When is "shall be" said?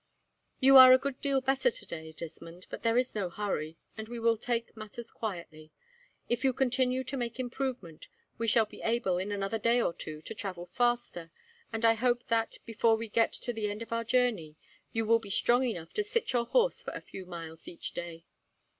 8.47-8.81